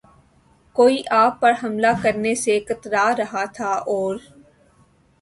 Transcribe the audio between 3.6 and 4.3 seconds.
اور